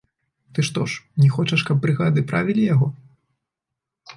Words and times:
Ты 0.55 0.63
што 0.69 0.85
ж, 0.93 1.03
не 1.23 1.29
хочаш, 1.35 1.65
каб 1.67 1.77
брыгады 1.83 2.25
правілі 2.33 2.67
яго? 2.73 2.87